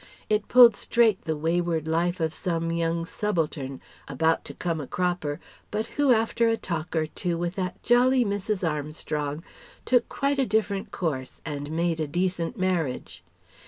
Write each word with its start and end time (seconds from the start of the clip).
It 0.29 0.47
pulled 0.47 0.75
straight 0.75 1.25
the 1.25 1.37
wayward 1.37 1.87
life 1.87 2.19
of 2.19 2.33
some 2.33 2.71
young 2.71 3.05
subaltern, 3.05 3.79
about 4.07 4.43
to 4.45 4.55
come 4.55 4.81
a 4.81 4.87
cropper, 4.87 5.39
but 5.69 5.85
who 5.95 6.11
after 6.11 6.47
a 6.47 6.57
talk 6.57 6.95
or 6.95 7.05
two 7.05 7.37
with 7.37 7.53
that 7.53 7.83
jolly 7.83 8.25
Mrs. 8.25 8.67
Armstrong 8.67 9.43
took 9.85 10.09
quite 10.09 10.39
a 10.39 10.45
different 10.47 10.91
course 10.91 11.39
and 11.45 11.69
made 11.69 11.99
a 11.99 12.07
decent 12.07 12.57
marriage. 12.57 13.23